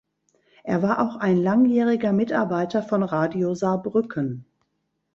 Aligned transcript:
Er 0.63 0.81
war 0.81 0.99
auch 1.01 1.17
ein 1.17 1.37
langjähriger 1.37 2.11
Mitarbeiter 2.11 2.81
von 2.81 3.03
Radio 3.03 3.53
Saarbrücken. 3.53 4.47